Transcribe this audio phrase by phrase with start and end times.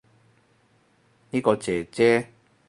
[1.29, 2.31] 呢個姐姐